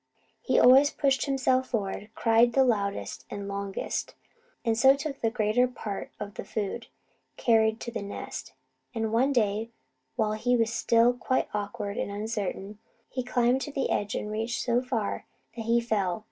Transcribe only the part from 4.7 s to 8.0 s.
so took the greater part of the food carried to